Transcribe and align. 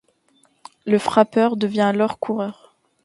Le 0.87 0.97
frappeur 0.97 1.57
devient 1.57 1.81
alors 1.81 2.17
coureur. 2.17 2.75